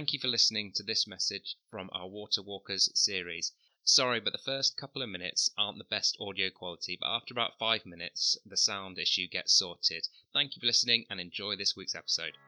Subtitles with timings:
[0.00, 3.52] Thank you for listening to this message from our Water Walkers series.
[3.84, 7.58] Sorry, but the first couple of minutes aren't the best audio quality, but after about
[7.58, 10.08] five minutes, the sound issue gets sorted.
[10.32, 12.38] Thank you for listening and enjoy this week's episode.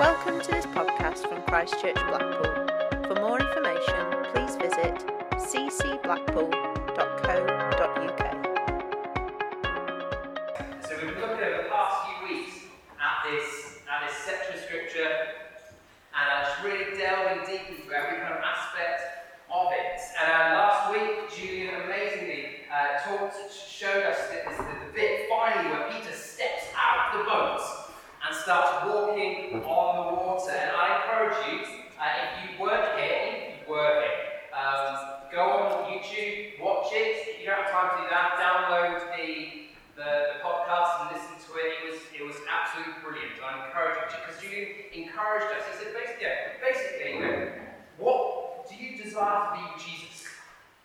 [0.00, 2.66] Welcome to this podcast from Christ Church Blackpool.
[3.06, 5.06] For more information, please visit
[5.36, 7.55] ccblackpool.co.uk.
[28.46, 30.52] and starts walking on the water.
[30.52, 31.66] And I encourage you,
[31.98, 37.26] uh, if you weren't here, if you were here, um, go on YouTube, watch it.
[37.26, 41.40] If you don't have time to do that, download the the, the podcast and listen
[41.40, 41.72] to it.
[41.72, 43.32] It was it was absolutely brilliant.
[43.42, 45.64] I encourage you because you encouraged us.
[45.72, 47.48] He said basically, yeah, basically, you know,
[47.98, 50.28] what do you desire to be with Jesus?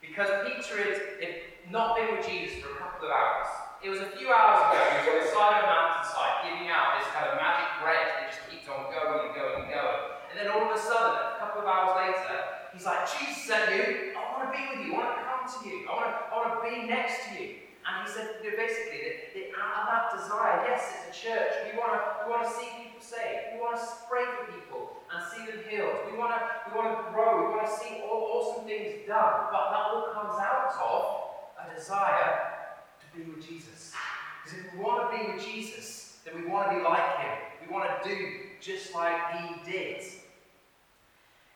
[0.00, 3.62] Because Peter had not been with Jesus for a couple of hours.
[3.82, 6.70] It was a few hours ago, he was on the side of a mountainside giving
[6.70, 10.02] out this kind of magic bread that just keeps on going and going and going.
[10.30, 13.74] And then all of a sudden, a couple of hours later, he's like, Jesus sent
[13.74, 16.14] you, I want to be with you, I want to come to you, I want
[16.14, 17.58] to, I want to be next to you.
[17.82, 21.52] And he said you know, basically that, that out of desire, yes, it's a church.
[21.70, 23.54] We want to we want to see people saved.
[23.54, 26.10] We want to pray for people and see them healed.
[26.10, 27.46] We want to we want to grow.
[27.46, 29.52] We want to see all awesome things done.
[29.52, 31.22] But that all comes out of
[31.62, 32.52] a desire
[33.00, 33.92] to be with Jesus.
[34.42, 37.38] Because if we want to be with Jesus, then we want to be like him.
[37.66, 38.16] We want to do
[38.60, 40.02] just like he did.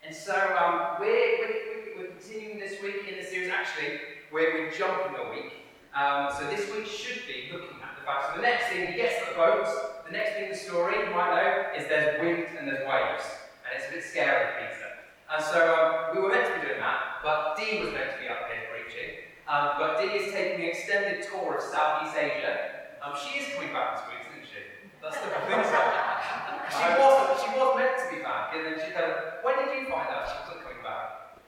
[0.05, 3.50] And so um, we're, we're, we're continuing this week in the series.
[3.50, 3.98] Actually,
[4.33, 5.53] we're, we're jumping a week.
[5.94, 7.75] Um, so this week should be looking
[8.08, 8.30] at.
[8.30, 9.66] So the next thing he gets to the boat,
[10.06, 13.26] the next thing in the story you might know is there's wind and there's waves,
[13.66, 14.90] and it's a bit scary for Peter.
[15.26, 18.18] And so um, we were meant to be doing that, but Dee was meant to
[18.22, 19.26] be up here preaching.
[19.50, 22.98] Um, but Dee is taking an extended tour of Southeast Asia.
[23.03, 24.62] Um, she is coming back this week, isn't she?
[25.02, 25.62] That's the thing.
[26.78, 29.42] she was she was meant to be back, and then she kind of.
[29.42, 31.38] When did you find out she wasn't coming back?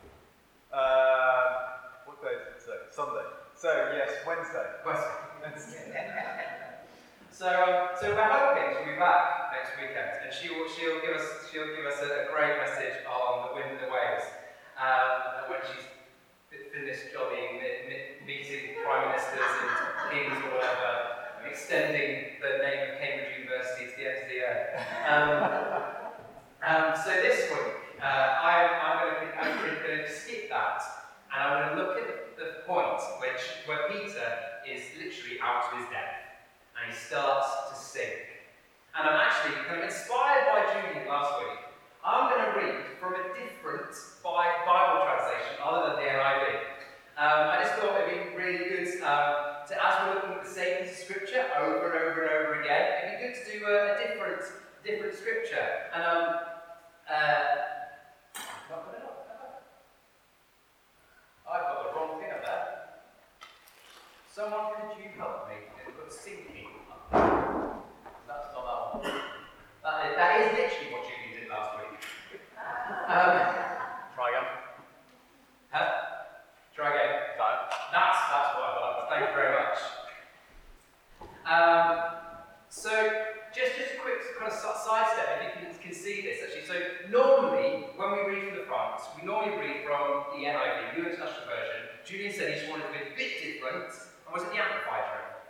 [0.75, 2.83] Uh, what day is it today?
[2.91, 3.48] Sunday.
[3.59, 4.71] So yes, Wednesday.
[4.87, 5.91] Wednesday.
[7.35, 11.19] so, um, so we're hoping she'll be back next weekend, and she will, she'll give
[11.19, 14.31] us she'll give us a, a great message on the wind and the waves.
[14.79, 15.91] Um, when she's
[16.71, 19.75] finished mi- meeting prime ministers and
[20.15, 24.71] kings or whatever, extending the name of Cambridge University to the end of the earth.
[25.03, 25.35] Um,
[26.63, 30.79] um, so this week, uh, I, I'm going to I'm going to skip that,
[31.35, 33.03] and I'm going to look at the point
[33.67, 34.29] where Peter
[34.67, 36.29] is literally out to his death
[36.77, 38.27] and he starts to sink.
[38.95, 41.59] And I'm actually kind of inspired by Julian last week.
[42.05, 46.69] I'm going to read from a different Bible translation other than the NIV.
[47.19, 50.51] Um, I just thought it'd be really good um, to, as we're looking at the
[50.51, 53.99] same scripture over and over and over again, it'd be good to do a, a
[53.99, 54.43] different,
[54.85, 55.91] different scripture.
[55.95, 56.25] And um,
[57.11, 57.69] uh,
[58.71, 59.43] not got it up, have
[61.45, 61.59] I?
[61.59, 62.79] I've got the wrong thing up there.
[64.39, 65.67] Someone, could you help me?
[65.83, 66.71] It's got sinking.
[67.11, 69.03] That's not that one.
[69.83, 71.99] That is, that is literally what Julie did last week.
[72.55, 73.35] Um,
[74.15, 74.47] Try again.
[75.75, 75.91] huh?
[76.71, 77.35] Try again.
[77.35, 77.75] Is that it?
[77.91, 79.11] That's that's what I like.
[79.11, 79.79] Thank you very much.
[81.43, 81.83] Um,
[82.71, 82.95] so
[83.51, 86.47] just just a quick kind of si- side step, if you can, can see this
[86.47, 86.63] actually.
[86.63, 86.79] So
[87.11, 91.43] normally when we read from the front, we normally read from the NIV, New International
[91.51, 91.91] Version.
[92.07, 93.91] Julian said he just wanted to be a bit different.
[94.29, 94.98] And was it the Amplified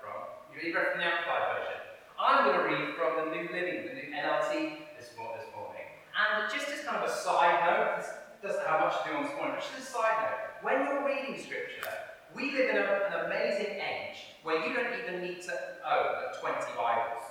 [0.02, 0.18] from?
[0.50, 1.78] You read from the Amplified version.
[2.18, 5.86] I'm going to read from the New Living, the new NLT this, this morning.
[6.14, 8.10] And just as kind of a side note, this
[8.42, 10.86] doesn't have much to do on this morning, but just as a side note, when
[10.86, 11.86] you're reading scripture,
[12.34, 15.54] we live in a, an amazing age where you don't even need to
[15.86, 17.22] own 20 Bibles.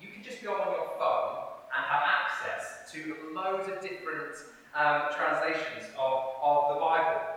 [0.00, 4.34] You can just go on your phone and have access to loads of different
[4.74, 7.35] um, translations of, of the Bible.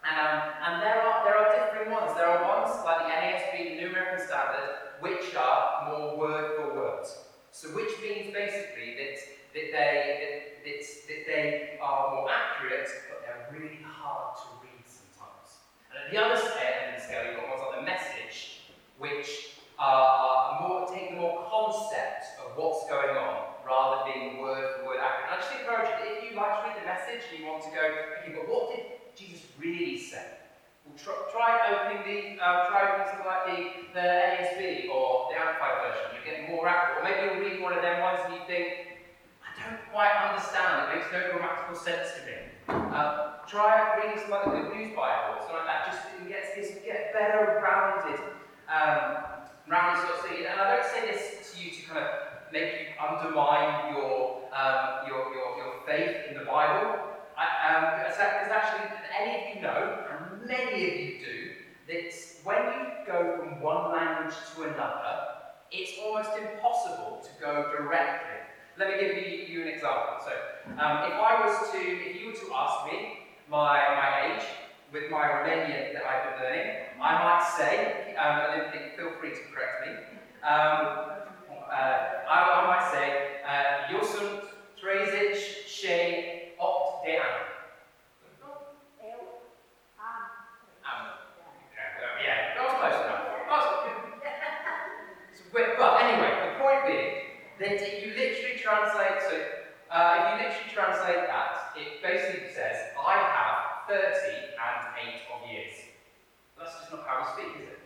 [0.00, 2.16] Um, and there are, there are different ones.
[2.16, 6.74] There are ones like the NASB, the New American Standard, which are more word for
[6.74, 7.06] word.
[7.52, 9.16] So which means basically that,
[9.52, 14.84] that, they, that, that, that they are more accurate, but they're really hard to read
[14.88, 15.60] sometimes.
[15.92, 18.62] And at the other end of the scale, you've got ones like the message,
[18.98, 20.40] which are
[21.20, 25.28] more concept of what's going on rather than being word for word accurate.
[25.28, 27.46] And I just encourage you that if you like to read the message and you
[27.46, 30.24] want to go, okay, but what did Jesus really say?
[30.84, 33.58] Well, try, try opening the, uh, try opening something like the,
[33.92, 36.04] the NASB or the Amplified version.
[36.16, 37.00] You get more accurate.
[37.00, 38.96] Or maybe you'll read one of them ones and you think,
[39.44, 42.38] I don't quite understand, it makes no grammatical sense to me.
[42.68, 46.42] Uh, try reading some other Good News Bible, or something like that, just to get,
[46.56, 48.20] get, get better rounded,
[48.72, 50.46] um, rounded sort of thing.
[50.48, 52.08] And I don't say this to you to kind of
[52.52, 57.10] make you undermine your, um, your, your, your faith in the Bible.
[57.36, 58.86] Because um, actually,
[59.16, 60.09] any of you know,
[60.50, 61.50] many of you do,
[61.88, 62.12] that
[62.44, 65.30] when you go from one language to another,
[65.70, 68.38] it's almost impossible to go directly.
[68.76, 70.18] Let me give you, you an example.
[70.24, 70.32] So,
[70.72, 74.44] um, if I was to, if you were to ask me my, my age
[74.92, 79.42] with my Romanian that I've been learning, I might say, um, then feel free to
[79.54, 79.92] correct me,
[80.42, 81.20] um,
[81.70, 83.06] uh, I, I, might say,
[83.46, 84.42] uh, eu sunt
[84.80, 86.50] 38
[87.04, 87.50] de ani.
[92.20, 93.30] Yeah, that was close enough.
[95.52, 97.14] But anyway, the point being
[97.58, 99.34] that if you literally translate, so
[99.90, 105.40] uh, if you literally translate that, it basically says, I have 30 and 8 of
[105.50, 105.74] years.
[106.58, 107.80] That's just not how we speak, is it?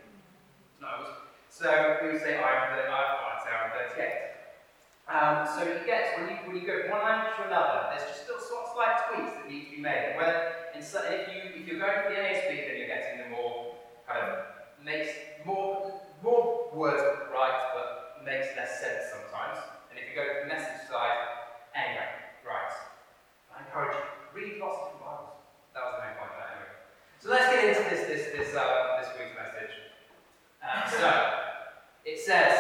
[0.83, 1.23] No.
[1.49, 1.71] So
[2.03, 4.35] we would say, I'm, the, I'd say I'm 38.
[5.07, 8.11] Um, so you get, when you, when you go from one language to another, there's
[8.11, 10.19] just little sort of slight tweaks that need to be made.
[10.19, 13.75] Whether if, you, if you're going for the NASB, then you're getting the more
[14.07, 14.45] kind of
[14.85, 15.09] makes
[15.47, 17.03] more, more words
[17.33, 19.59] right, but makes less sense sometimes.
[19.91, 22.09] And if you go to the message side, anyway,
[22.45, 22.75] right.
[23.49, 24.05] I encourage you,
[24.37, 25.35] read lots of different Bibles.
[25.73, 26.73] That was the main point of that anyway.
[27.21, 29.75] So let's get into this this this uh, this week's message.
[30.61, 31.09] Um, so
[32.05, 32.53] it says,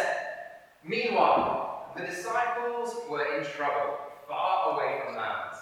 [0.84, 3.98] meanwhile, the disciples were in trouble,
[4.28, 5.56] far away from land.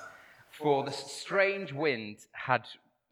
[0.50, 2.66] For the strange wind had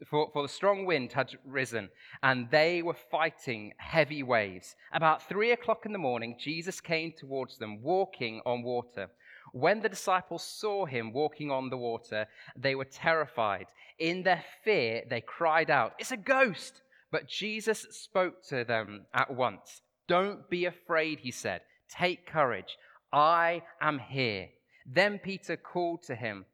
[0.07, 1.89] for, for the strong wind had risen,
[2.23, 4.75] and they were fighting heavy waves.
[4.93, 9.09] About three o'clock in the morning, Jesus came towards them, walking on water.
[9.53, 12.25] When the disciples saw him walking on the water,
[12.55, 13.67] they were terrified.
[13.99, 16.81] In their fear, they cried out, It's a ghost!
[17.11, 19.81] But Jesus spoke to them at once.
[20.07, 21.61] Don't be afraid, he said.
[21.97, 22.77] Take courage.
[23.11, 24.49] I am here.
[24.85, 26.45] Then Peter called to him,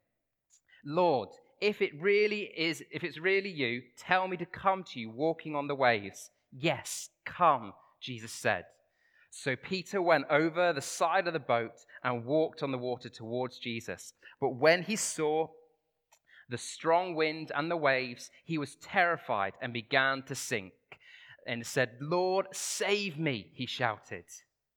[0.84, 1.28] Lord,
[1.60, 5.54] if it really is, if it's really you, tell me to come to you walking
[5.54, 6.30] on the waves.
[6.52, 8.64] Yes, come, Jesus said.
[9.30, 13.58] So Peter went over the side of the boat and walked on the water towards
[13.58, 14.14] Jesus.
[14.40, 15.48] But when he saw
[16.48, 20.72] the strong wind and the waves, he was terrified and began to sink
[21.46, 24.24] and said, Lord, save me, he shouted.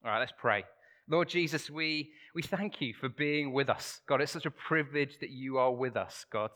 [0.04, 0.64] All right, let's pray.
[1.08, 4.02] Lord Jesus, we, we thank you for being with us.
[4.08, 6.50] God, it's such a privilege that you are with us, God.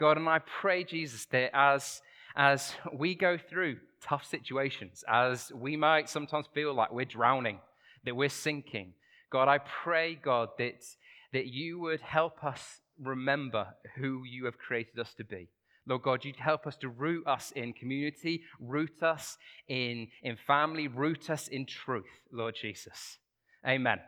[0.00, 2.02] God, and I pray, Jesus, that as,
[2.34, 7.60] as we go through tough situations, as we might sometimes feel like we're drowning,
[8.04, 8.94] that we're sinking,
[9.30, 10.84] God, I pray, God, that,
[11.32, 15.48] that you would help us remember who you have created us to be.
[15.86, 19.36] Lord God, you'd help us to root us in community, root us
[19.68, 23.18] in, in family, root us in truth, Lord Jesus.
[23.66, 23.98] Amen.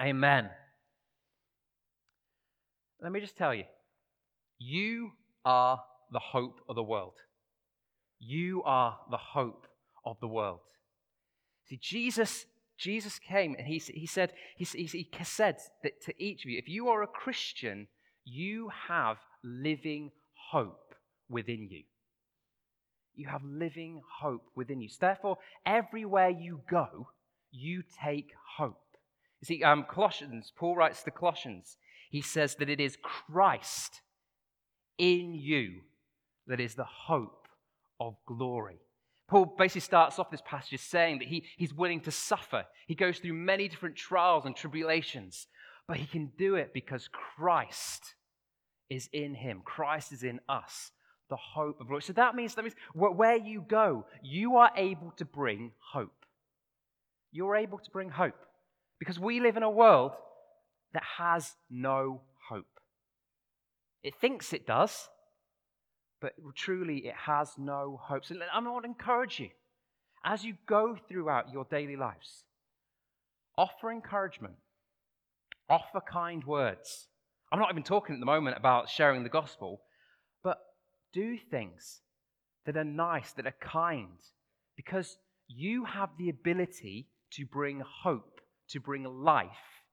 [0.00, 0.50] Amen.
[3.00, 3.64] Let me just tell you
[4.58, 5.12] you
[5.44, 5.80] are
[6.10, 7.14] the hope of the world.
[8.18, 9.66] You are the hope
[10.04, 10.60] of the world.
[11.66, 12.46] See, Jesus,
[12.78, 16.68] Jesus came and he, he said, he, he said that to each of you, if
[16.68, 17.88] you are a Christian,
[18.24, 20.10] you have living
[20.54, 20.94] hope
[21.28, 21.82] within you.
[23.16, 24.88] You have living hope within you.
[24.88, 27.08] So therefore, everywhere you go,
[27.50, 28.78] you take hope.
[29.40, 31.76] You see, um, Colossians, Paul writes to Colossians,
[32.08, 34.00] he says that it is Christ
[34.96, 35.80] in you
[36.46, 37.48] that is the hope
[37.98, 38.78] of glory.
[39.26, 42.64] Paul basically starts off this passage saying that he, he's willing to suffer.
[42.86, 45.48] He goes through many different trials and tribulations,
[45.88, 48.14] but he can do it because Christ
[48.94, 49.62] is in him.
[49.64, 50.92] Christ is in us,
[51.28, 52.02] the hope of glory.
[52.02, 56.24] So that means, that means where you go, you are able to bring hope.
[57.32, 58.38] You're able to bring hope
[58.98, 60.12] because we live in a world
[60.92, 62.66] that has no hope.
[64.04, 65.08] It thinks it does,
[66.20, 68.24] but truly it has no hope.
[68.24, 69.48] So I want to encourage you
[70.24, 72.44] as you go throughout your daily lives,
[73.58, 74.54] offer encouragement,
[75.68, 77.08] offer kind words.
[77.54, 79.82] I'm not even talking at the moment about sharing the gospel,
[80.42, 80.58] but
[81.12, 82.00] do things
[82.66, 84.18] that are nice, that are kind,
[84.74, 89.84] because you have the ability to bring hope, to bring life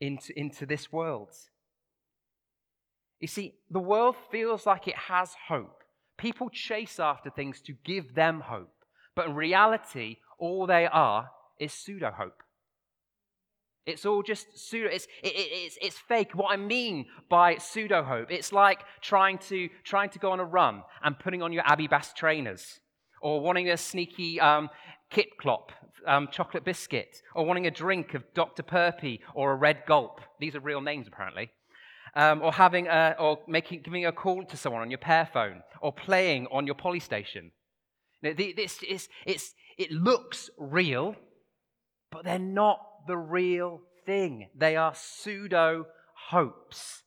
[0.00, 1.28] into, into this world.
[3.20, 5.82] You see, the world feels like it has hope.
[6.16, 8.72] People chase after things to give them hope.
[9.14, 12.42] But in reality, all they are is pseudo hope.
[13.88, 14.88] It's all just pseudo.
[14.88, 16.34] It's, it, it, it's, it's fake.
[16.34, 20.44] What I mean by pseudo hope, it's like trying to, trying to go on a
[20.44, 22.80] run and putting on your Abbey Bass trainers,
[23.22, 24.68] or wanting a sneaky um,
[25.10, 25.72] Kit Clop
[26.06, 28.62] um, chocolate biscuit, or wanting a drink of Dr.
[28.62, 30.20] Purpy or a Red Gulp.
[30.38, 31.50] These are real names, apparently.
[32.14, 35.62] Um, or having a, or making, giving a call to someone on your pair phone,
[35.82, 37.50] or playing on your polystation.
[38.22, 41.14] Now, this is, it's, it looks real,
[42.10, 44.48] but they're not the real thing.
[44.56, 45.86] They are pseudo
[46.30, 47.02] hopes.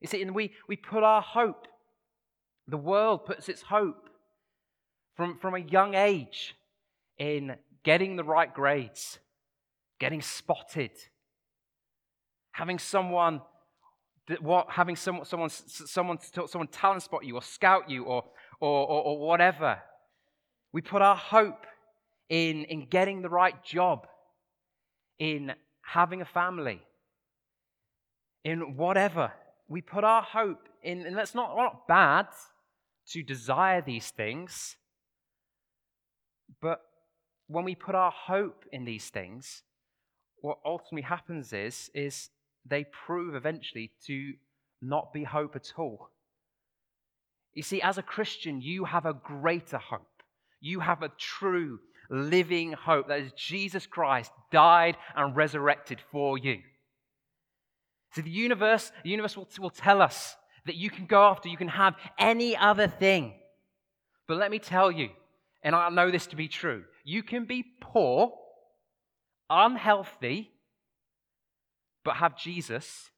[0.00, 1.66] You see, and we, we put our hope,
[2.68, 4.08] the world puts its hope
[5.16, 6.54] from, from a young age
[7.18, 9.18] in getting the right grades,
[9.98, 10.90] getting spotted,
[12.52, 13.40] having someone
[14.40, 18.24] what having someone someone someone someone talent spot you or scout you or
[18.60, 19.78] or, or, or whatever
[20.72, 21.64] we put our hope
[22.28, 24.08] in in getting the right job
[25.18, 26.80] in having a family
[28.44, 29.32] in whatever
[29.68, 32.26] we put our hope in and that's not, not bad
[33.08, 34.76] to desire these things
[36.60, 36.80] but
[37.48, 39.62] when we put our hope in these things,
[40.40, 42.30] what ultimately happens is, is
[42.64, 44.34] they prove eventually to
[44.82, 46.10] not be hope at all.
[47.54, 50.22] You see, as a Christian, you have a greater hope.
[50.60, 51.80] You have a true
[52.10, 56.60] living hope that is Jesus Christ died and resurrected for you.
[58.12, 60.36] So the universe, the universe will, will tell us
[60.66, 63.34] that you can go after, you can have any other thing.
[64.26, 65.10] But let me tell you,
[65.62, 68.32] and I know this to be true, you can be poor,
[69.50, 70.50] unhealthy,
[72.04, 73.10] but have Jesus,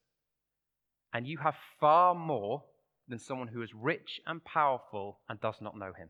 [1.13, 2.63] and you have far more
[3.07, 6.09] than someone who is rich and powerful and does not know him.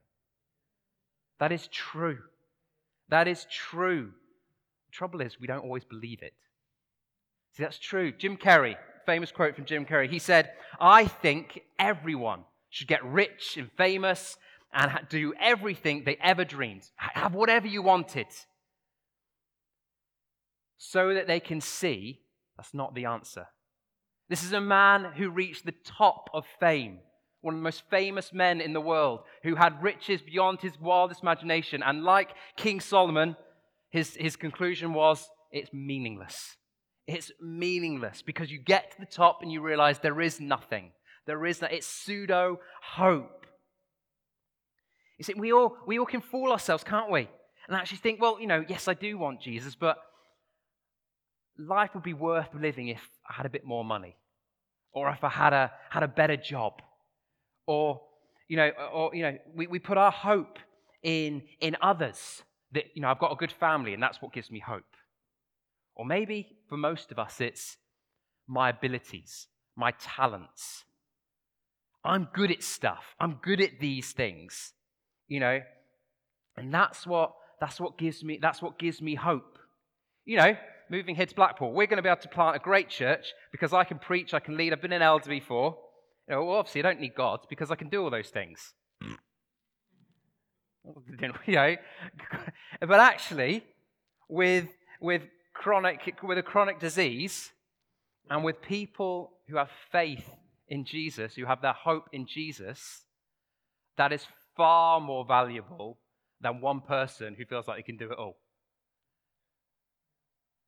[1.39, 2.19] That is true.
[3.09, 4.11] That is true.
[4.87, 6.33] The trouble is, we don't always believe it.
[7.53, 8.11] See, that's true.
[8.11, 8.75] Jim Carrey,
[9.05, 14.37] famous quote from Jim Carrey, he said, I think everyone should get rich and famous
[14.71, 16.87] and do everything they ever dreamed.
[16.95, 18.27] Have whatever you wanted.
[20.77, 22.21] So that they can see
[22.55, 23.47] that's not the answer.
[24.27, 26.99] This is a man who reached the top of fame,
[27.41, 31.21] one of the most famous men in the world, who had riches beyond his wildest
[31.21, 31.81] imagination.
[31.83, 33.35] And like King Solomon,
[33.89, 36.57] his, his conclusion was it's meaningless.
[37.07, 40.91] It's meaningless because you get to the top and you realize there is nothing.
[41.25, 41.73] There is that.
[41.73, 43.45] It's pseudo hope.
[45.17, 47.27] You see, we all, we all can fool ourselves, can't we?
[47.67, 49.97] And actually think, well, you know, yes, I do want Jesus, but
[51.57, 54.15] life would be worth living if I had a bit more money,
[54.93, 56.81] or if I had a, had a better job,
[57.69, 58.01] or,
[58.47, 60.59] you know, or, you know we, we put our hope
[61.03, 62.43] in, in others.
[62.71, 64.93] That, you know, I've got a good family, and that's what gives me hope.
[65.95, 67.77] Or maybe for most of us, it's
[68.47, 70.85] my abilities, my talents.
[72.03, 73.15] I'm good at stuff.
[73.19, 74.73] I'm good at these things
[75.29, 75.61] you know.
[76.57, 79.57] And that's what that's what gives me that's what gives me hope.
[80.25, 80.57] You know,
[80.91, 83.71] moving here to Blackpool, we're going to be able to plant a great church because
[83.71, 84.73] I can preach, I can lead.
[84.73, 85.77] I've been in elder before.
[86.29, 88.73] You know, well, obviously, I don't need God because I can do all those things.
[89.01, 89.17] you
[91.47, 91.75] know,
[92.81, 93.63] but actually,
[94.27, 94.67] with
[95.01, 95.23] with
[95.55, 97.51] chronic with a chronic disease,
[98.29, 100.29] and with people who have faith
[100.67, 103.05] in Jesus, who have their hope in Jesus,
[103.97, 105.97] that is far more valuable
[106.41, 108.37] than one person who feels like he can do it all.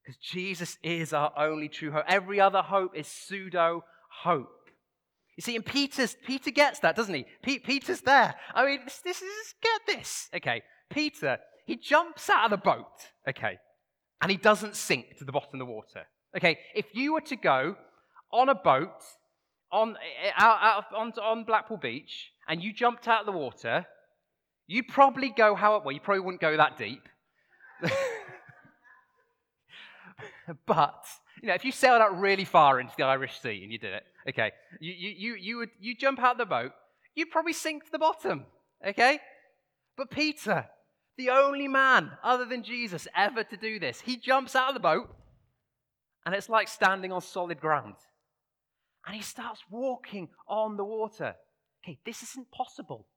[0.03, 2.05] Because Jesus is our only true hope.
[2.07, 3.83] Every other hope is pseudo
[4.23, 4.60] hope.
[5.37, 7.25] You see, and Peter's, Peter gets that, doesn't he?
[7.41, 8.35] P- Peter's there.
[8.53, 10.29] I mean, this, this is, get this.
[10.35, 12.91] Okay, Peter, he jumps out of the boat,
[13.27, 13.57] okay,
[14.21, 16.05] and he doesn't sink to the bottom of the water.
[16.35, 17.75] Okay, if you were to go
[18.31, 19.03] on a boat
[19.71, 23.85] on, eh, out, out on, on Blackpool Beach and you jumped out of the water,
[24.67, 27.07] you'd probably go how, well, you probably wouldn't go that deep.
[30.65, 31.05] but,
[31.41, 33.93] you know, if you sailed out really far into the Irish Sea and you did
[33.93, 36.71] it, okay, you, you, you, you would you jump out of the boat,
[37.15, 38.45] you'd probably sink to the bottom,
[38.85, 39.19] okay?
[39.97, 40.67] But Peter,
[41.17, 44.79] the only man other than Jesus ever to do this, he jumps out of the
[44.79, 45.15] boat
[46.25, 47.95] and it's like standing on solid ground
[49.05, 51.35] and he starts walking on the water.
[51.83, 53.07] Okay, this isn't possible.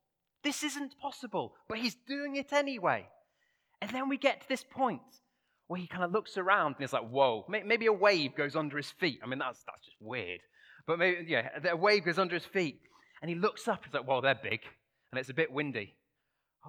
[0.43, 3.07] This isn't possible, but he's doing it anyway.
[3.81, 5.01] And then we get to this point
[5.67, 8.77] where he kind of looks around and he's like, whoa, maybe a wave goes under
[8.77, 9.19] his feet.
[9.23, 10.39] I mean, that's, that's just weird.
[10.87, 12.79] But maybe, yeah, a wave goes under his feet.
[13.21, 14.59] And he looks up, he's like, well, they're big,
[15.11, 15.95] and it's a bit windy.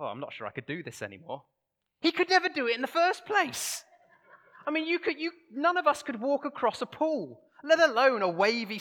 [0.00, 1.42] Oh, I'm not sure I could do this anymore.
[2.00, 3.84] He could never do it in the first place.
[4.66, 8.22] I mean, you could, you, none of us could walk across a pool, let alone
[8.22, 8.80] a wavy,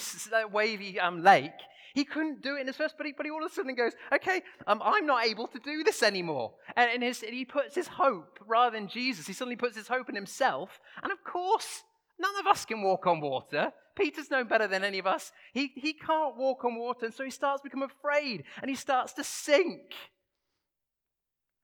[0.51, 1.51] wavy um, lake.
[1.96, 3.75] He couldn't do it in his first, but he, but he all of a sudden
[3.75, 6.54] goes, okay, um, I'm not able to do this anymore.
[6.75, 9.88] And, and, his, and he puts his hope, rather than Jesus, he suddenly puts his
[9.88, 10.80] hope in himself.
[11.04, 11.84] And of course,
[12.19, 13.72] none of us can walk on water.
[13.95, 15.31] Peter's no better than any of us.
[15.53, 18.75] He, he can't walk on water, and so he starts to become afraid, and he
[18.75, 19.93] starts to sink.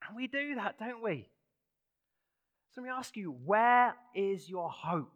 [0.06, 1.28] And we do that, don't we?
[2.74, 5.12] So let me ask you, where is your hope?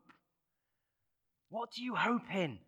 [1.48, 2.58] What do you hope in?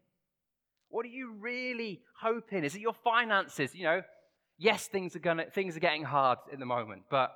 [0.89, 2.65] What are you really hoping?
[2.65, 3.75] Is it your finances?
[3.75, 4.03] You know,
[4.57, 7.35] yes, things are gonna things are getting hard in the moment, but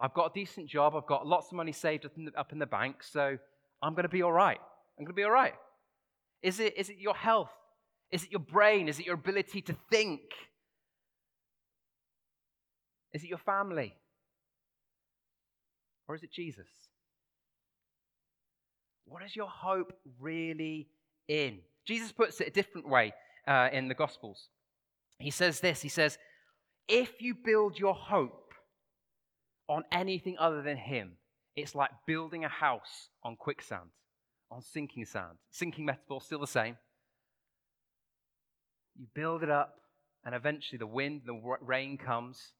[0.00, 0.94] I've got a decent job.
[0.96, 3.36] I've got lots of money saved up in the, up in the bank, so
[3.82, 4.58] I'm going to be all right.
[4.98, 5.54] I'm going to be all right.
[6.42, 7.50] Is it, is it your health?
[8.10, 8.88] Is it your brain?
[8.88, 10.20] Is it your ability to think?
[13.12, 13.94] Is it your family?
[16.06, 16.68] Or is it Jesus?
[19.04, 20.88] What is your hope really
[21.28, 21.58] in?
[21.86, 23.12] Jesus puts it a different way
[23.46, 24.48] uh, in the Gospels.
[25.18, 26.18] He says this He says,
[26.88, 28.52] If you build your hope
[29.68, 31.12] on anything other than Him,
[31.58, 33.90] it's like building a house on quicksand,
[34.50, 35.38] on sinking sand.
[35.50, 36.76] Sinking metaphor, still the same.
[38.96, 39.74] You build it up,
[40.24, 42.52] and eventually the wind, the rain comes,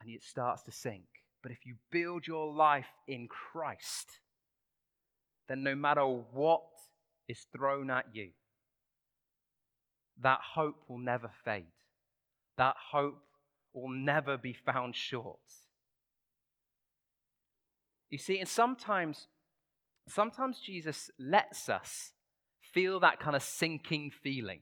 [0.00, 1.04] and it starts to sink.
[1.42, 4.20] But if you build your life in Christ,
[5.48, 6.62] then no matter what
[7.28, 8.30] is thrown at you,
[10.22, 11.66] that hope will never fade.
[12.58, 13.22] That hope
[13.74, 15.38] will never be found short.
[18.10, 19.26] You see, and sometimes,
[20.08, 22.12] sometimes Jesus lets us
[22.72, 24.60] feel that kind of sinking feeling.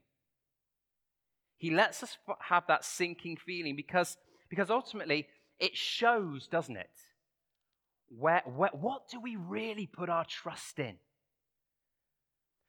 [1.58, 4.16] He lets us have that sinking feeling because,
[4.50, 5.26] because ultimately
[5.58, 6.90] it shows, doesn't it?
[8.08, 10.96] Where, where, what do we really put our trust in?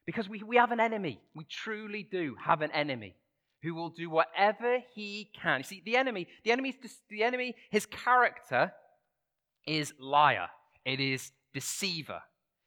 [0.05, 1.19] Because we, we have an enemy.
[1.35, 3.15] We truly do have an enemy
[3.63, 5.59] who will do whatever he can.
[5.59, 6.75] You see, the enemy, the enemy,
[7.09, 8.71] the enemy, his character
[9.65, 10.49] is liar.
[10.85, 12.21] It is deceiver.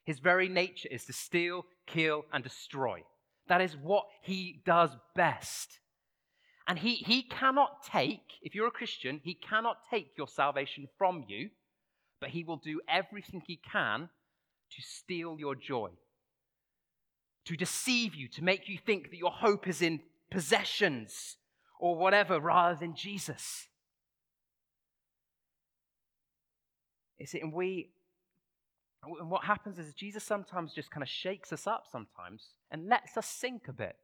[0.05, 3.03] His very nature is to steal, kill, and destroy.
[3.49, 5.79] That is what he does best.
[6.67, 11.25] And he, he cannot take, if you're a Christian, he cannot take your salvation from
[11.29, 11.51] you,
[12.21, 14.11] but he will do everything he can
[14.73, 15.91] to steal your joy,
[17.47, 20.01] to deceive you, to make you think that your hope is in
[20.31, 21.37] possessions
[21.81, 23.69] or whatever rather than Jesus.
[27.19, 27.91] Is it, and we,
[29.03, 33.17] and what happens is Jesus sometimes just kind of shakes us up sometimes and lets
[33.17, 33.97] us sink a bit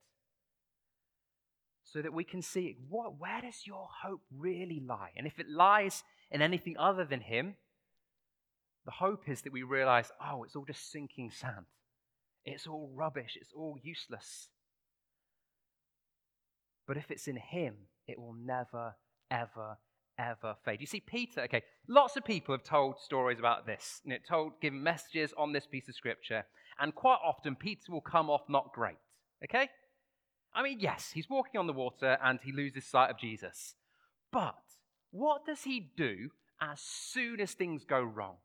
[1.84, 5.10] so that we can see what, where does your hope really lie?
[5.16, 7.54] And if it lies in anything other than Him,
[8.84, 11.66] the hope is that we realize, oh, it's all just sinking sand.
[12.44, 13.36] It's all rubbish.
[13.40, 14.48] It's all useless.
[16.86, 17.74] But if it's in Him,
[18.06, 18.96] it will never,
[19.30, 19.78] ever,
[20.18, 20.80] ever fade.
[20.80, 24.60] You see, Peter, okay, lots of people have told stories about this, and it told,
[24.60, 26.44] given messages on this piece of scripture,
[26.78, 28.96] and quite often Peter will come off not great,
[29.44, 29.68] okay?
[30.54, 33.74] I mean, yes, he's walking on the water and he loses sight of Jesus.
[34.30, 34.54] But
[35.10, 38.36] what does he do as soon as things go wrong?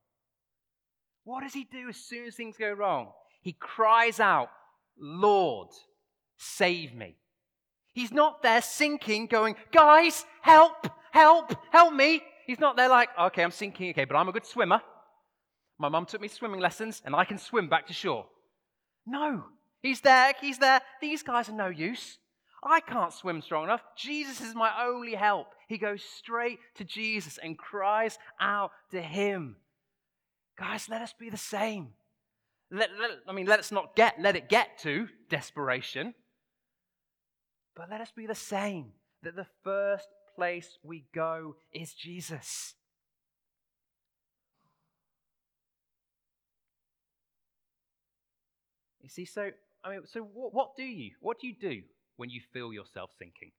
[1.23, 3.11] What does he do as soon as things go wrong?
[3.41, 4.49] He cries out,
[4.97, 5.69] Lord,
[6.37, 7.17] save me.
[7.93, 12.21] He's not there sinking, going, guys, help, help, help me.
[12.47, 14.81] He's not there like, okay, I'm sinking, okay, but I'm a good swimmer.
[15.77, 18.25] My mum took me swimming lessons and I can swim back to shore.
[19.05, 19.43] No,
[19.81, 20.81] He's there, he's there.
[21.01, 22.17] These guys are no use.
[22.61, 23.81] I can't swim strong enough.
[23.95, 25.47] Jesus is my only help.
[25.69, 29.55] He goes straight to Jesus and cries out to him.
[30.57, 31.89] Guys, let us be the same.
[32.69, 36.13] Let, let, I mean, let us not get, let it get to desperation,
[37.75, 38.91] but let us be the same.
[39.23, 40.07] That the first
[40.39, 42.73] place we go is Jesus.
[49.01, 49.49] You see, so
[49.83, 51.11] I mean, so what, what do you?
[51.19, 51.81] What do you do
[52.15, 53.51] when you feel yourself sinking?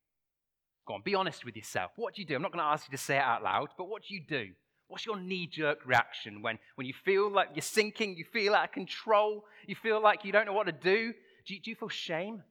[0.87, 1.91] Go on, be honest with yourself.
[1.97, 2.35] What do you do?
[2.35, 4.23] I'm not going to ask you to say it out loud, but what do you
[4.27, 4.49] do?
[4.89, 8.65] What's your knee jerk reaction when, when you feel like you're sinking, you feel out
[8.65, 11.13] of control, you feel like you don't know what to do?
[11.47, 12.43] Do you, do you feel shame?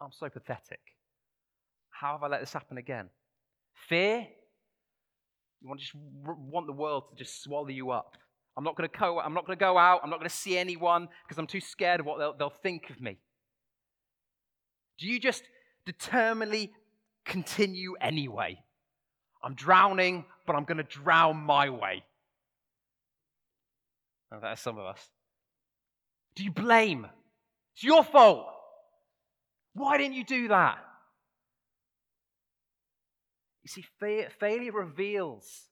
[0.00, 0.80] I'm so pathetic.
[2.00, 3.10] How have I let this happen again?
[3.88, 4.26] Fear?
[5.60, 8.16] You want to just want the world to just swallow you up.
[8.56, 10.00] I'm not going to go, I'm not going to go out.
[10.02, 12.88] I'm not going to see anyone because I'm too scared of what they'll, they'll think
[12.88, 13.18] of me.
[14.98, 15.42] Do you just
[15.84, 16.72] determinedly
[17.26, 18.62] continue anyway?
[19.44, 22.02] I'm drowning, but I'm going to drown my way.
[24.32, 25.06] And that is some of us.
[26.34, 27.06] Do you blame?
[27.74, 28.46] It's your fault.
[29.74, 30.78] Why didn't you do that?
[33.62, 35.68] You see, fa- failure reveals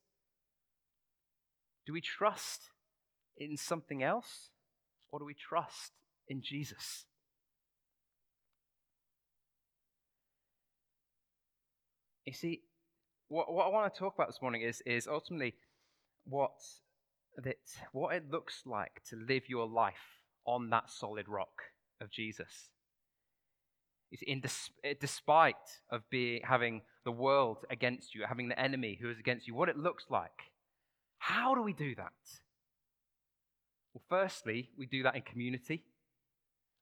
[1.86, 2.70] do we trust
[3.38, 4.50] in something else
[5.10, 5.92] or do we trust
[6.28, 7.06] in Jesus?
[12.26, 12.60] You see,
[13.28, 15.54] what, what I want to talk about this morning is, is ultimately
[16.26, 16.52] what,
[17.38, 17.56] that,
[17.92, 19.94] what it looks like to live your life
[20.44, 21.62] on that solid rock
[22.02, 22.68] of Jesus.
[24.26, 29.10] In des- eh, despite of being having the world against you, having the enemy who
[29.10, 30.52] is against you, what it looks like.
[31.18, 32.12] How do we do that?
[33.92, 35.82] Well, firstly, we do that in community.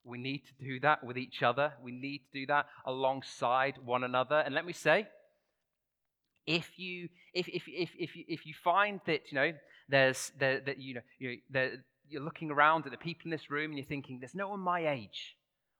[0.05, 1.73] We need to do that with each other.
[1.83, 4.39] We need to do that alongside one another.
[4.39, 5.09] And let me say,
[6.47, 9.53] if you if if if if you, if you find that you know
[9.89, 11.71] there's there, that you know you know,
[12.09, 14.61] you're looking around at the people in this room and you're thinking there's no one
[14.61, 15.37] my age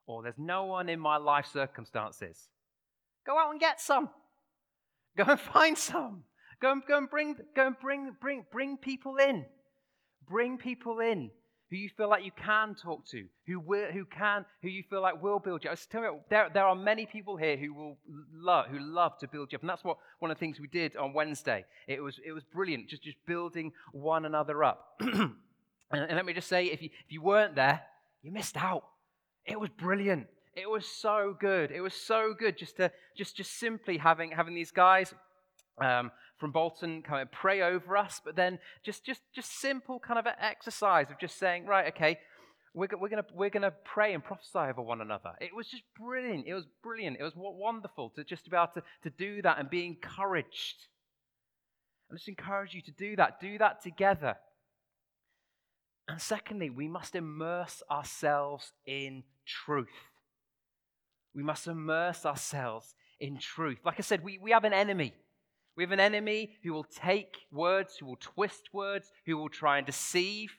[0.07, 2.49] or there's no one in my life circumstances,
[3.27, 4.09] go out and get some.
[5.17, 6.25] Go and find some.
[6.61, 9.45] Go and, go and bring go and bring bring bring people in.
[10.27, 11.31] Bring people in
[11.71, 15.03] who you feel like you can talk to, who will, who can, who you feel
[15.03, 15.71] like will build you.
[15.71, 17.99] I telling you, there, there are many people here who will
[18.33, 20.69] love, who love to build you up, and that's what one of the things we
[20.69, 21.65] did on Wednesday.
[21.89, 24.95] It was, it was brilliant, just, just building one another up.
[25.01, 25.33] and,
[25.91, 27.83] and let me just say, if you, if you weren't there,
[28.23, 28.85] you missed out.
[29.47, 30.27] It was brilliant.
[30.55, 31.71] It was so good.
[31.71, 35.15] It was so good just to just just simply having having these guys
[35.79, 40.19] um, from Bolton kind of pray over us, but then just just just simple kind
[40.19, 42.19] of an exercise of just saying, right, okay,
[42.75, 45.33] we're, we're gonna we're gonna pray and prophesy over one another.
[45.41, 46.47] It was just brilliant.
[46.47, 47.19] It was brilliant.
[47.21, 50.87] It was wonderful to just be able to, to do that and be encouraged.
[52.11, 53.41] I just encourage you to do that.
[53.41, 54.37] Do that together.
[56.09, 59.89] And secondly, we must immerse ourselves in truth.
[61.35, 63.79] We must immerse ourselves in truth.
[63.85, 65.15] Like I said, we, we have an enemy.
[65.77, 69.79] We have an enemy who will take words, who will twist words, who will try
[69.79, 70.51] and deceive.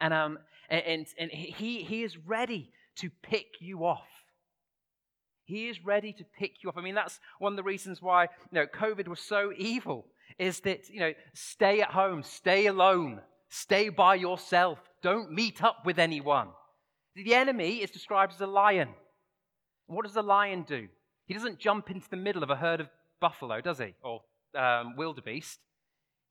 [0.00, 0.38] And, um,
[0.70, 4.08] and, and he, he is ready to pick you off.
[5.44, 6.76] He is ready to pick you off.
[6.76, 10.06] I mean, that's one of the reasons why you know, COVID was so evil,
[10.38, 15.84] is that, you know, stay at home, stay alone, stay by yourself, don't meet up
[15.84, 16.48] with anyone.
[17.24, 18.90] The enemy is described as a lion.
[19.86, 20.88] what does a lion do?
[21.26, 22.88] He doesn't jump into the middle of a herd of
[23.20, 23.94] buffalo, does he?
[24.02, 24.22] Or
[24.56, 25.58] um, wildebeest.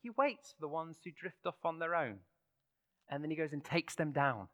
[0.01, 2.19] He waits for the ones who drift off on their own.
[3.09, 4.47] And then he goes and takes them down.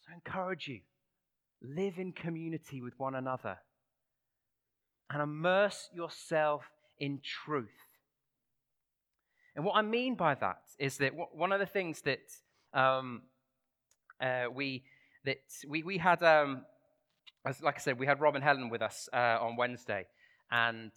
[0.00, 0.80] So I encourage you
[1.62, 3.58] live in community with one another
[5.10, 6.64] and immerse yourself
[6.98, 7.68] in truth.
[9.56, 12.20] And what I mean by that is that one of the things that
[12.74, 13.22] um,
[14.20, 14.84] uh, we
[15.24, 16.62] that we, we had, um,
[17.44, 20.06] as, like I said, we had Rob and Helen with us uh, on Wednesday,
[20.50, 20.92] and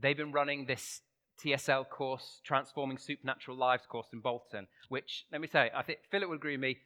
[0.00, 1.02] they've been running this
[1.44, 6.28] TSL course, Transforming Supernatural Lives course in Bolton, which, let me say, I think Philip
[6.28, 6.78] would agree with me.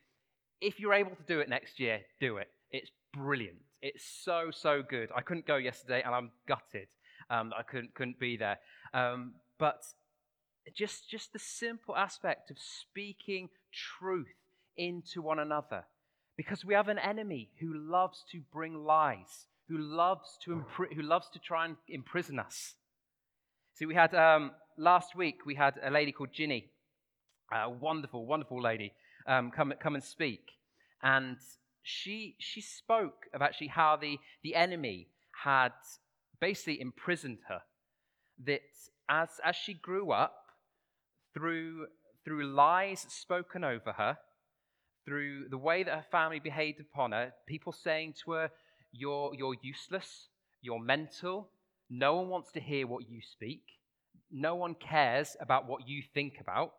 [0.60, 2.48] If you're able to do it next year, do it.
[2.70, 3.58] It's brilliant.
[3.80, 5.10] It's so, so good.
[5.14, 6.88] I couldn't go yesterday, and I'm gutted
[7.30, 8.58] um, I couldn't, couldn't be there.
[8.92, 9.82] Um, but
[10.74, 14.26] just, just the simple aspect of speaking truth
[14.80, 15.84] into one another.
[16.36, 21.02] Because we have an enemy who loves to bring lies, who loves to, impri- who
[21.02, 22.74] loves to try and imprison us.
[23.74, 26.70] See, we had um, last week, we had a lady called Ginny,
[27.52, 28.92] a wonderful, wonderful lady,
[29.26, 30.40] um, come, come and speak.
[31.02, 31.36] And
[31.82, 35.08] she, she spoke of actually how the, the enemy
[35.44, 35.72] had
[36.40, 37.60] basically imprisoned her.
[38.46, 38.62] That
[39.08, 40.36] as, as she grew up,
[41.34, 41.86] through,
[42.24, 44.18] through lies spoken over her,
[45.04, 48.50] through the way that her family behaved upon her, people saying to her,
[48.92, 50.28] you're, you're useless,
[50.62, 51.48] you're mental,
[51.88, 53.62] no one wants to hear what you speak,
[54.30, 56.72] no one cares about what you think about.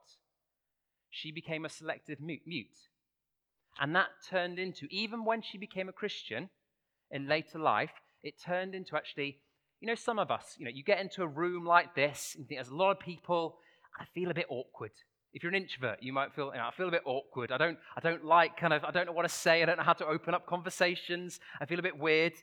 [1.09, 2.67] She became a selective mute.
[3.79, 6.49] And that turned into, even when she became a Christian
[7.09, 7.91] in later life,
[8.23, 9.39] it turned into actually,
[9.79, 12.47] you know, some of us, you know, you get into a room like this and
[12.47, 13.57] think there's a lot of people,
[13.99, 14.91] I feel a bit awkward.
[15.33, 17.51] If you're an introvert, you might feel, you know, I feel a bit awkward.
[17.51, 19.63] I don't, I don't like kind of, I don't know what to say.
[19.63, 21.39] I don't know how to open up conversations.
[21.61, 22.33] I feel a bit weird.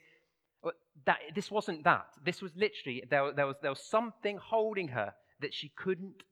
[0.63, 0.73] But
[1.05, 2.07] that, this wasn't that.
[2.23, 6.23] This was literally, there, there, was, there was something holding her that she couldn't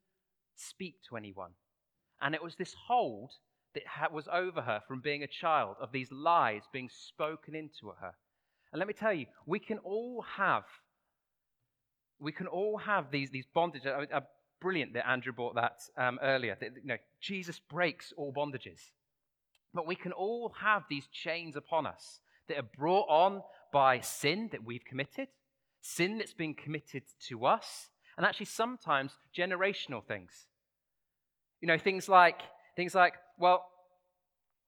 [0.55, 1.51] speak to anyone.
[2.21, 3.31] And it was this hold
[3.75, 8.13] that was over her from being a child, of these lies being spoken into her.
[8.71, 10.63] And let me tell you, we can all have,
[12.19, 13.85] we can all have these, these bondage.
[13.85, 14.21] I, I,
[14.59, 16.57] brilliant that Andrew brought that um, earlier.
[16.59, 18.79] That, you know, Jesus breaks all bondages.
[19.73, 23.41] But we can all have these chains upon us that are brought on
[23.71, 25.27] by sin that we've committed,
[25.81, 30.47] sin that's been committed to us, and actually sometimes generational things.
[31.61, 32.41] You know, things like
[32.75, 33.65] things like, well,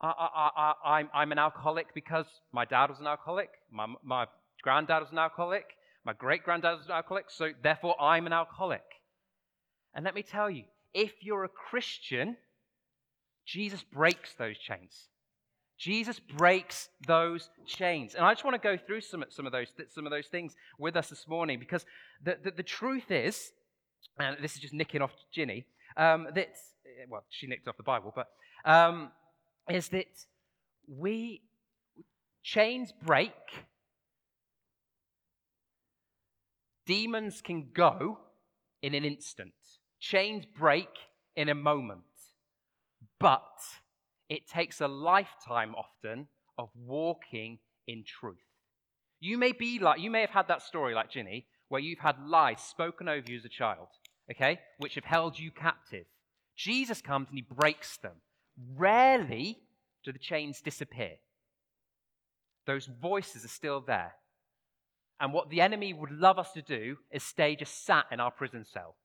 [0.02, 4.28] I, I'm, I'm an alcoholic because my dad was an alcoholic, my, my
[4.62, 5.66] granddad was an alcoholic,
[6.06, 8.84] my great granddad was an alcoholic, so therefore I'm an alcoholic.
[9.94, 12.38] And let me tell you, if you're a Christian,
[13.46, 15.10] Jesus breaks those chains.
[15.78, 18.14] Jesus breaks those chains.
[18.14, 20.56] And I just want to go through some, some, of, those, some of those things
[20.78, 21.86] with us this morning because
[22.24, 23.52] the, the, the truth is,
[24.20, 26.50] and this is just nicking off Ginny, um, that,
[27.08, 28.28] well, she nicked off the Bible, but
[28.66, 29.12] um,
[29.70, 30.08] is that
[30.88, 31.42] we,
[32.44, 33.32] chains break,
[36.86, 38.20] demons can go
[38.82, 39.54] in an instant,
[40.00, 40.90] chains break
[41.36, 42.02] in a moment,
[43.20, 43.42] but
[44.30, 48.38] it takes a lifetime often of walking in truth.
[49.20, 52.16] You may be like, you may have had that story like Ginny, where you've had
[52.26, 53.88] lies spoken over you as a child,
[54.32, 56.06] okay, which have held you captive.
[56.56, 58.16] Jesus comes and he breaks them.
[58.76, 59.60] Rarely
[60.04, 61.14] do the chains disappear.
[62.66, 64.14] Those voices are still there.
[65.20, 68.32] And what the enemy would love us to do is stay just sat in our
[68.32, 68.96] prison cell.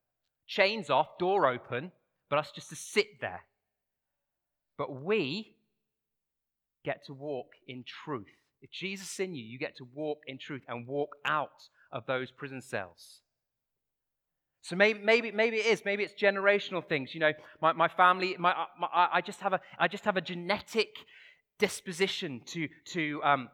[0.47, 1.91] Chains off, door open,
[2.29, 3.43] but us just to sit there
[4.77, 5.55] but we
[6.83, 8.27] get to walk in truth.
[8.61, 12.05] If Jesus is in you, you get to walk in truth and walk out of
[12.05, 13.21] those prison cells.
[14.61, 15.83] So maybe, maybe, maybe it is.
[15.85, 17.13] Maybe it's generational things.
[17.13, 20.21] You know, my, my family, my, my, I, just have a, I just have a
[20.21, 20.95] genetic
[21.59, 23.49] disposition to, to, um,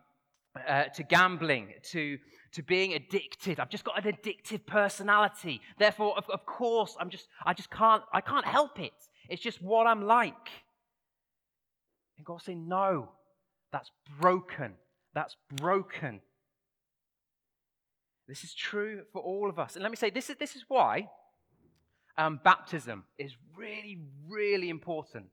[0.68, 2.18] uh, to gambling, to,
[2.54, 3.60] to being addicted.
[3.60, 5.62] I've just got an addictive personality.
[5.78, 8.94] Therefore, of, of course, I'm just, I just can't, I can't help it.
[9.30, 10.50] It's just what I'm like.
[12.18, 13.10] And God saying, No,
[13.72, 14.74] that's broken.
[15.14, 16.22] That's broken.
[18.28, 19.76] This is true for all of us.
[19.76, 21.10] And let me say, this is, this is why
[22.18, 25.26] um, baptism is really, really important.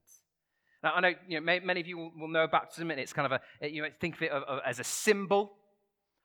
[0.83, 3.33] Now, I know, you know many of you will, will, know baptism, and it's kind
[3.33, 4.33] of a, you know, think of it
[4.64, 5.53] as a symbol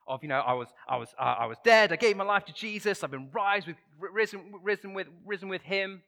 [0.08, 2.46] of, you know, I was, I was, uh, I was dead, I gave my life
[2.46, 6.04] to Jesus, I've been rise with, risen, risen, with, risen with him.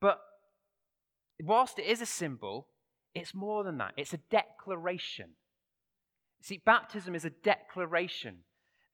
[0.00, 0.18] But
[1.42, 2.66] whilst it is a symbol,
[3.14, 5.30] it's more than that, it's a declaration.
[6.42, 8.38] See, baptism is a declaration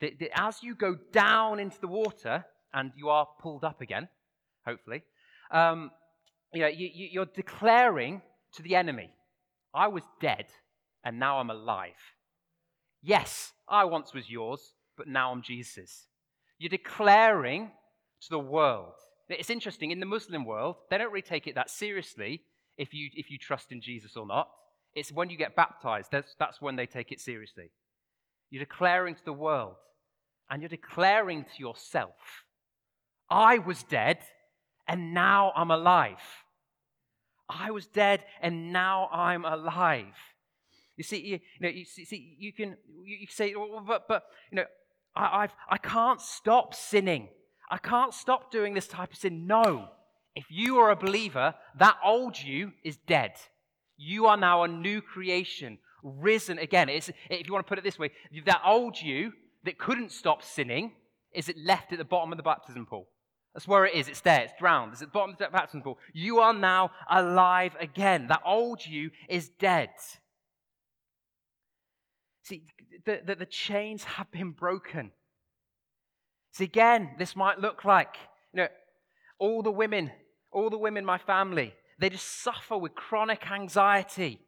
[0.01, 4.09] that, that as you go down into the water and you are pulled up again,
[4.67, 5.03] hopefully,
[5.51, 5.91] um,
[6.53, 8.21] you know, you, you're declaring
[8.55, 9.11] to the enemy,
[9.75, 10.47] I was dead
[11.05, 11.93] and now I'm alive.
[13.03, 16.07] Yes, I once was yours, but now I'm Jesus.
[16.59, 17.71] You're declaring
[18.23, 18.95] to the world.
[19.29, 22.43] It's interesting, in the Muslim world, they don't really take it that seriously
[22.77, 24.49] if you, if you trust in Jesus or not.
[24.95, 27.71] It's when you get baptized, that's, that's when they take it seriously.
[28.51, 29.77] You're declaring to the world
[30.51, 32.45] and you're declaring to yourself,
[33.31, 34.19] I was dead
[34.87, 36.21] and now I'm alive.
[37.61, 40.15] I was dead and now I'm alive.
[40.97, 44.25] You see, you, you know, you see, you can you, you say, well, but, but,
[44.51, 44.65] you know,
[45.17, 47.29] I, I've, I can't stop sinning.
[47.71, 49.47] I can't stop doing this type of sin.
[49.47, 49.89] No.
[50.35, 53.33] If you are a believer, that old you is dead.
[53.97, 56.89] You are now a new creation, risen again.
[56.89, 58.11] It's, if you want to put it this way,
[58.47, 59.33] that old you
[59.65, 60.93] that couldn't stop sinning
[61.35, 63.09] is it left at the bottom of the baptism pool.
[63.55, 64.09] That's where it is.
[64.09, 64.43] It's there.
[64.43, 64.93] It's drowned.
[64.93, 65.99] It's at the bottom of the baptism pool.
[66.13, 68.29] You are now alive again.
[68.29, 69.91] That old you is dead.
[72.45, 72.65] See,
[73.05, 75.13] the, the, the chains have been broken.
[76.53, 78.17] See, again, this might look like,
[78.53, 78.69] you know,
[79.39, 80.11] all the women
[80.53, 84.39] all the women in my family, they just suffer with chronic anxiety.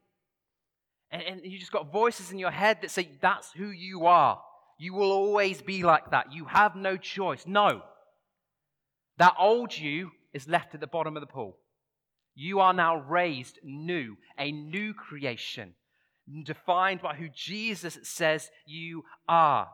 [1.11, 4.41] And, and you just got voices in your head that say, that's who you are.
[4.79, 6.33] You will always be like that.
[6.33, 7.47] You have no choice.
[7.47, 7.83] No.
[9.19, 11.57] That old you is left at the bottom of the pool.
[12.35, 15.75] You are now raised new, a new creation,
[16.45, 19.69] defined by who Jesus says you are.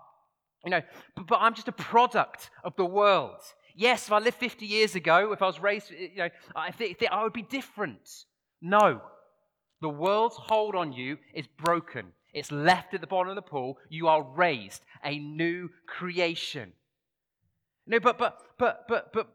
[0.65, 0.83] You know,
[1.17, 3.41] but, but I'm just a product of the world.
[3.75, 7.03] Yes, if I lived 50 years ago, if I was raised, you know, I think,
[7.11, 8.09] I would be different.
[8.61, 9.01] No.
[9.81, 12.13] The world's hold on you is broken.
[12.35, 13.79] It's left at the bottom of the pool.
[13.89, 16.73] You are raised a new creation.
[17.87, 19.29] No, but but but but but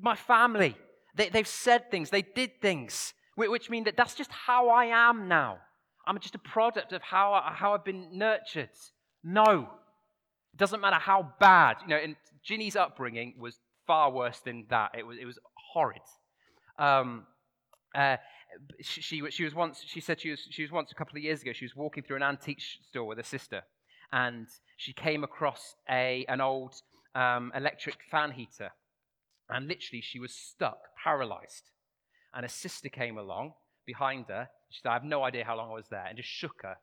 [0.00, 0.76] my family,
[1.14, 5.28] they, they've said things, they did things, which mean that that's just how I am
[5.28, 5.58] now.
[6.06, 8.70] I'm just a product of how, how I've been nurtured.
[9.22, 9.68] No.
[10.54, 11.76] It doesn't matter how bad.
[11.82, 14.92] You know, and Ginny's upbringing was far worse than that.
[14.96, 16.00] It was, it was horrid.
[16.78, 17.26] Um,
[17.94, 18.16] uh,
[18.80, 21.22] she, she, she was once, she said she was, she was once a couple of
[21.22, 23.62] years ago, she was walking through an antique store with her sister,
[24.10, 24.46] and
[24.78, 26.74] she came across a, an old
[27.14, 28.70] um, electric fan heater.
[29.48, 31.70] And literally, she was stuck, paralyzed.
[32.34, 33.54] And a sister came along
[33.86, 34.48] behind her.
[34.68, 36.76] She said, I have no idea how long I was there, and just shook her.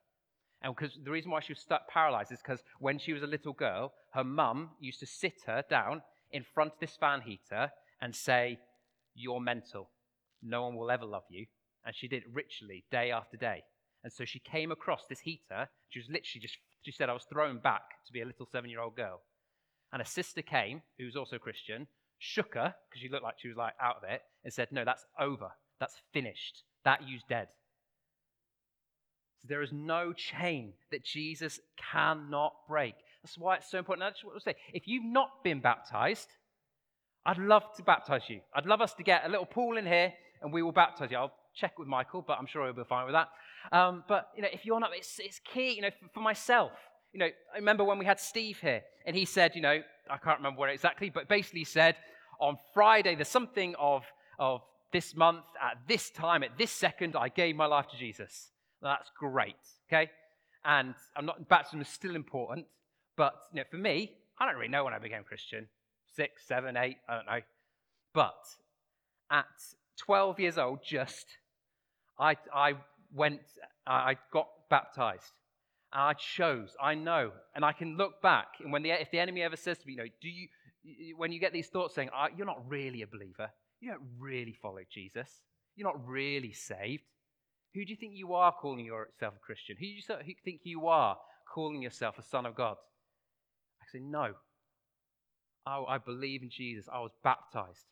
[0.62, 3.28] And because the reason why she was stuck paralyzed is because when she was a
[3.28, 7.72] little girl, her mum used to sit her down in front of this fan heater
[8.02, 8.58] and say,
[9.14, 9.92] You're mental.
[10.42, 11.46] No one will ever love you.
[11.86, 13.64] And she did it ritually day after day.
[14.04, 15.70] And so she came across this heater.
[15.90, 18.70] She was literally just, she said, I was thrown back to be a little seven
[18.70, 19.22] year old girl.
[19.96, 21.88] And a sister came, who was also Christian,
[22.20, 24.84] shook her, because she looked like she was like out of it, and said, No,
[24.84, 25.52] that's over.
[25.80, 26.64] That's finished.
[26.84, 27.48] That you's dead.
[29.42, 31.62] So there is no chain that Jesus
[31.94, 32.96] cannot break.
[33.24, 34.06] That's why it's so important.
[34.06, 36.28] I just want to say, if you've not been baptized,
[37.26, 38.42] I'd love to baptize you.
[38.54, 41.16] I'd love us to get a little pool in here and we will baptize you.
[41.18, 43.30] I'll check with Michael, but I'm sure he'll be fine with that.
[43.72, 46.74] Um, but, you know, if you're not, it's, it's key, you know, for, for myself.
[47.16, 50.18] You know, I remember when we had Steve here and he said, you know, I
[50.18, 51.96] can't remember what exactly, but basically said
[52.42, 54.04] on Friday, there's something of,
[54.38, 58.50] of this month, at this time, at this second, I gave my life to Jesus.
[58.82, 59.56] That's great,
[59.88, 60.12] okay?
[60.66, 62.66] And I'm not, baptism is still important,
[63.16, 65.70] but you know, for me, I don't really know when I became Christian.
[66.18, 67.42] Six, seven, eight, I don't know.
[68.14, 68.44] But
[69.32, 69.46] at
[70.00, 71.28] 12 years old, just,
[72.20, 72.74] I, I
[73.14, 73.40] went,
[73.88, 75.32] I got baptized.
[75.96, 77.32] And I chose, I know.
[77.56, 79.94] And I can look back, and when the, if the enemy ever says to me,
[79.94, 83.08] you know, do you, when you get these thoughts saying, oh, you're not really a
[83.08, 85.30] believer, you don't really follow Jesus,
[85.76, 87.04] you're not really saved,
[87.74, 89.76] who do you think you are calling yourself a Christian?
[89.78, 89.90] Who do
[90.26, 91.18] you think you are
[91.54, 92.78] calling yourself a son of God?
[93.82, 94.34] I say, no.
[95.68, 96.88] Oh, I believe in Jesus.
[96.92, 97.86] I was baptized.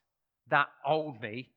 [0.50, 1.50] That old me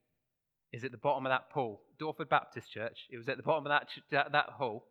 [0.73, 1.83] is at the bottom of that pool.
[2.01, 3.07] Dorford Baptist Church.
[3.11, 4.87] It was at the bottom of that, that, that hole.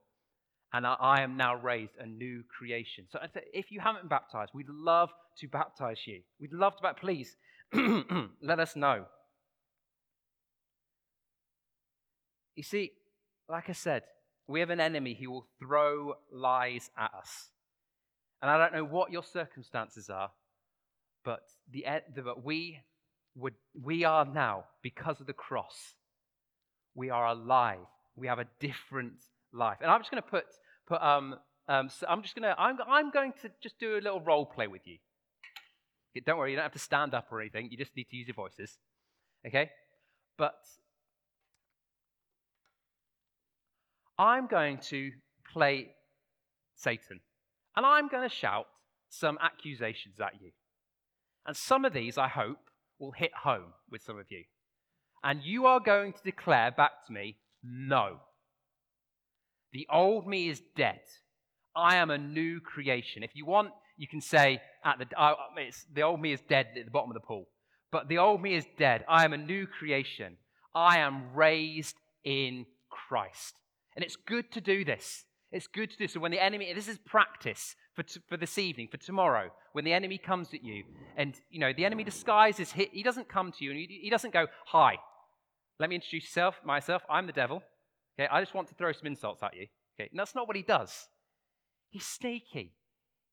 [0.73, 3.05] And I, am now raised a new creation.
[3.09, 3.19] So
[3.53, 6.21] if you haven't been baptized, we'd love to baptize you.
[6.39, 7.01] We'd love to baptize.
[7.01, 7.35] Please
[8.41, 9.05] let us know.
[12.55, 12.91] You see,
[13.49, 14.03] like I said,
[14.47, 17.49] we have an enemy who will throw lies at us.
[18.41, 20.31] And I don't know what your circumstances are,
[21.23, 22.79] but the, the we
[23.35, 25.95] would, we are now, because of the cross,
[26.93, 27.79] we are alive.
[28.15, 29.13] We have a different
[29.55, 29.77] life.
[29.81, 30.45] And I'm just going to put,
[30.87, 31.35] put um,
[31.67, 34.45] um, so I'm just going to, I'm, I'm going to just do a little role
[34.45, 34.97] play with you.
[36.25, 37.67] Don't worry, you don't have to stand up or anything.
[37.71, 38.77] You just need to use your voices.
[39.45, 39.69] Okay?
[40.37, 40.55] But
[44.17, 45.11] I'm going to
[45.51, 45.89] play
[46.75, 47.19] Satan.
[47.75, 48.67] And I'm going to shout
[49.09, 50.51] some accusations at you.
[51.45, 52.59] And some of these, I hope,
[52.99, 54.43] will hit home with some of you.
[55.23, 58.19] And you are going to declare back to me, no.
[59.75, 61.01] The old me is dead.
[61.75, 63.23] I am a new creation.
[63.23, 65.33] If you want, you can say at the uh,
[65.93, 67.49] the old me is dead at the bottom of the pool.
[67.91, 69.03] But the old me is dead.
[69.09, 70.37] I am a new creation.
[70.73, 73.59] I am raised in Christ.
[73.97, 75.25] And it's good to do this.
[75.51, 76.07] It's good to do.
[76.07, 79.83] So when the enemy, this is practice for, t- for this evening, for tomorrow, when
[79.83, 80.85] the enemy comes at you,
[81.17, 84.09] and you know the enemy disguises, he, he doesn't come to you, and he, he
[84.09, 84.95] doesn't go, "Hi,
[85.81, 86.33] let me introduce
[86.63, 87.03] myself.
[87.09, 87.61] I'm the devil.
[88.17, 89.67] Okay, I just want to throw some insults at you.
[89.99, 91.07] Okay, and that's not what he does.
[91.89, 92.73] He's sneaky.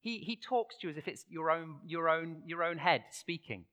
[0.01, 3.05] He, he talks to you as if it's your own, your own, your own head
[3.13, 3.65] speaking.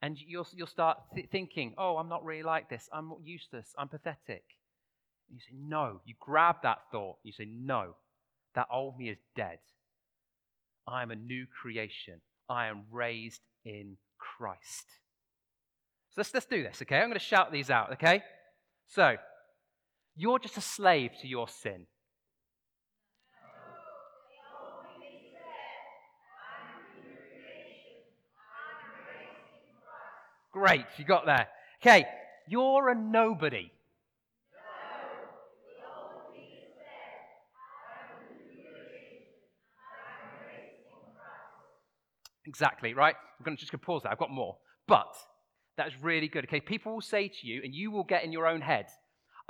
[0.00, 2.88] And you'll, you'll start th- thinking, oh, I'm not really like this.
[2.92, 3.68] I'm useless.
[3.78, 4.42] I'm pathetic.
[5.32, 6.00] You say, no.
[6.04, 7.18] You grab that thought.
[7.22, 7.94] You say, no.
[8.56, 9.58] That old me is dead.
[10.88, 12.20] I am a new creation.
[12.48, 14.86] I am raised in Christ.
[16.10, 16.96] So let's, let's do this, okay?
[16.96, 18.22] I'm going to shout these out, okay?
[18.88, 19.16] So,
[20.16, 21.86] you're just a slave to your sin.
[30.52, 31.48] Great, you got there.
[31.80, 32.04] Okay,
[32.46, 33.70] you're a nobody.
[42.44, 43.14] Exactly, right?
[43.38, 44.12] I'm going to just pause there.
[44.12, 44.56] I've got more.
[44.86, 45.14] But
[45.76, 46.44] that's really good.
[46.44, 48.86] Okay, people will say to you, and you will get in your own head,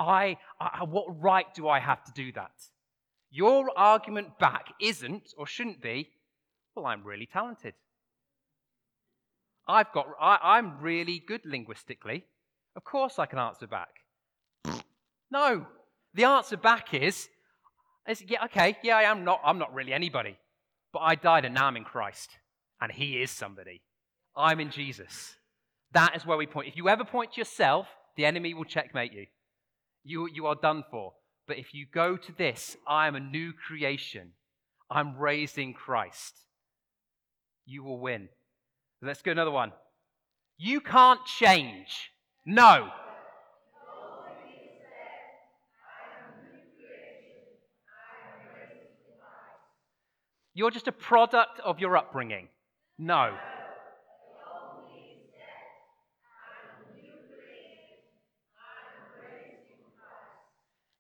[0.03, 2.53] I, I what right do I have to do that?
[3.31, 6.11] Your argument back isn't or shouldn't be,
[6.75, 7.75] well, I'm really talented.
[9.67, 12.25] I've got, I, I'm really good linguistically.
[12.77, 13.89] Of course I can answer back.
[15.31, 15.67] No.
[16.13, 17.31] The answer back is,
[18.07, 20.37] is yeah, okay, yeah, I am not, I'm not really anybody.
[20.93, 22.29] But I died and now I'm in Christ
[22.83, 23.81] and he is somebody.
[24.37, 25.37] I'm in Jesus.
[25.93, 26.69] That is where we point.
[26.69, 27.87] If you ever point to yourself,
[28.17, 29.25] the enemy will checkmate you.
[30.05, 31.13] You, you are done for.
[31.47, 34.33] But if you go to this, I am a new creation,
[34.91, 36.35] I'm raised in Christ,
[37.67, 38.29] you will win.
[39.01, 39.73] Let's go another one.
[40.59, 42.13] You can't change.
[42.47, 42.91] No.
[50.55, 52.49] You're just a product of your upbringing.
[52.99, 53.35] No.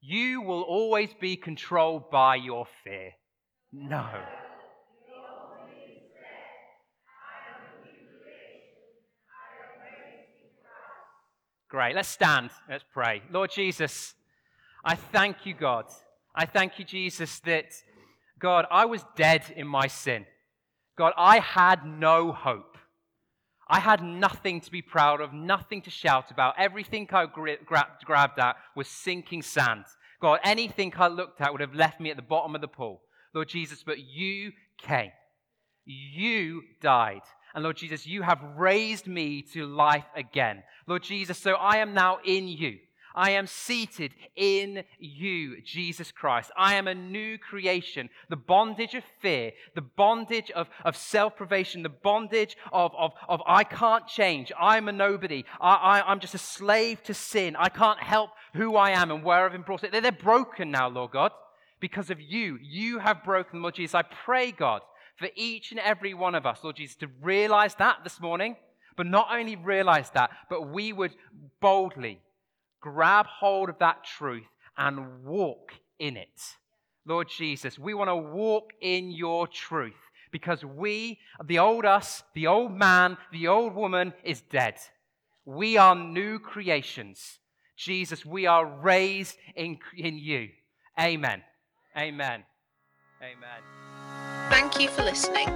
[0.05, 3.13] You will always be controlled by your fear.
[3.73, 4.05] No.
[11.69, 11.95] Great.
[11.95, 12.51] Let's stand.
[12.69, 13.23] Let's pray.
[13.31, 14.15] Lord Jesus,
[14.85, 15.87] I thank you, God.
[16.35, 17.73] I thank you, Jesus, that,
[18.41, 20.27] God, I was dead in my sin.
[20.99, 22.72] God, I had no hope.
[23.73, 26.57] I had nothing to be proud of, nothing to shout about.
[26.59, 29.87] Everything I grabbed, grabbed at was sinking sand.
[30.21, 33.01] God, anything I looked at would have left me at the bottom of the pool.
[33.35, 35.11] Lord Jesus, but you came.
[35.87, 37.23] You died.
[37.55, 40.63] And Lord Jesus, you have raised me to life again.
[40.87, 42.77] Lord Jesus, so I am now in you.
[43.15, 46.51] I am seated in you, Jesus Christ.
[46.57, 48.09] I am a new creation.
[48.29, 53.41] The bondage of fear, the bondage of, of self privation, the bondage of, of, of
[53.47, 54.53] I can't change.
[54.59, 55.45] I'm a nobody.
[55.61, 57.57] I, I, I'm just a slave to sin.
[57.59, 59.83] I can't help who I am and where I've been brought.
[59.83, 61.33] They're, they're broken now, Lord God,
[61.81, 62.59] because of you.
[62.63, 63.95] You have broken, them, Lord Jesus.
[63.95, 64.83] I pray, God,
[65.17, 68.57] for each and every one of us, Lord Jesus, to realize that this morning,
[68.97, 71.15] but not only realize that, but we would
[71.61, 72.21] boldly
[72.83, 74.45] grab hold of that truth
[74.77, 76.43] and walk in it.
[77.07, 79.95] Lord Jesus, we want to walk in your truth
[80.31, 84.77] because we, the old us, the old man, the old woman is dead.
[85.45, 87.39] We are new creations.
[87.77, 90.49] Jesus, we are raised in, in you.
[91.01, 91.43] Amen.
[91.97, 92.45] Amen.
[93.21, 93.61] Amen.
[94.51, 95.49] Thank you for listening.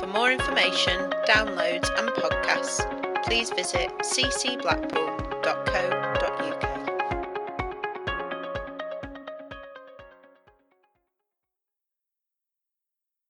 [0.00, 5.97] For more information, downloads, and podcasts, please visit ccblackpool.co.uk.